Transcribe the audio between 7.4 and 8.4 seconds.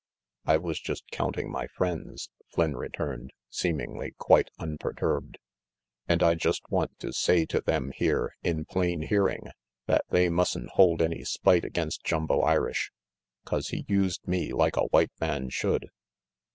to them here,